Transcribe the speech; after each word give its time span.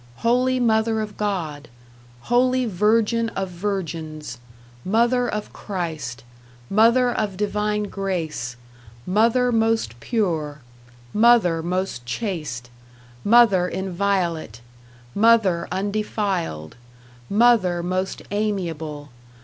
Holy 0.25 0.59
Mother 0.59 0.99
of 0.99 1.15
God. 1.15 1.67
Holy 2.21 2.65
Virgin 2.65 3.29
of 3.35 3.49
Virgins. 3.51 4.39
Mother 4.83 5.29
of 5.29 5.53
Christ. 5.53 6.23
Mother 6.71 7.11
of 7.11 7.37
divine 7.37 7.83
grace. 7.83 8.55
Mother 9.05 9.51
most 9.51 9.99
pure. 9.99 10.61
Mother 11.13 11.61
most 11.61 12.03
chaste. 12.03 12.71
Mother 13.23 13.67
inviolate. 13.67 14.61
Mother 15.13 15.67
undefiled. 15.71 16.75
Mother 17.29 17.83
most 17.83 18.23
amiable. 18.31 19.09